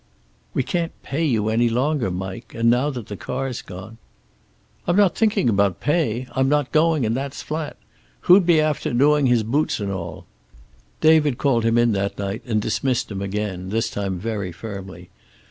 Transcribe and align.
"We 0.55 0.63
can't 0.63 0.99
pay 1.03 1.23
you 1.23 1.49
any 1.49 1.69
longer, 1.69 2.09
Mike. 2.09 2.55
And 2.55 2.71
now 2.71 2.89
that 2.89 3.05
the 3.05 3.15
car's 3.15 3.61
gone" 3.61 3.99
"I'm 4.87 4.95
not 4.95 5.15
thinking 5.15 5.47
about 5.47 5.79
pay. 5.79 6.25
I'm 6.31 6.49
not 6.49 6.71
going, 6.71 7.05
and 7.05 7.15
that's 7.15 7.43
flat. 7.43 7.77
Who'd 8.21 8.43
be 8.43 8.59
after 8.59 8.93
doing 8.93 9.27
his 9.27 9.43
boots 9.43 9.79
and 9.79 9.91
all?" 9.91 10.25
David 11.01 11.37
called 11.37 11.63
him 11.65 11.77
in 11.77 11.91
that 11.91 12.17
night 12.17 12.41
and 12.47 12.59
dismissed 12.59 13.11
him 13.11 13.21
again, 13.21 13.69
this 13.69 13.91
time 13.91 14.17
very 14.17 14.51
firmly. 14.51 15.11